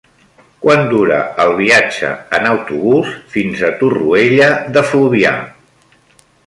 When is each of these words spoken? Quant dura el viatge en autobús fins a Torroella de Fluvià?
Quant 0.61 0.87
dura 0.93 1.19
el 1.43 1.51
viatge 1.59 2.09
en 2.39 2.49
autobús 2.53 3.13
fins 3.35 3.63
a 3.69 3.73
Torroella 3.83 4.53
de 4.79 4.89
Fluvià? 4.93 5.37